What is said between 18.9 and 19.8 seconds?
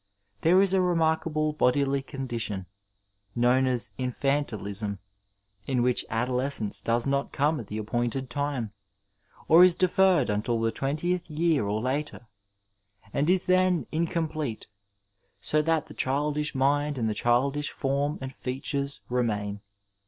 remain.